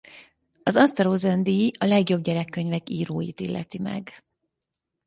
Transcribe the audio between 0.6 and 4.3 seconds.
Az Asta Rosin-díj a legjobb gyerekkönyvek íróit illeti meg.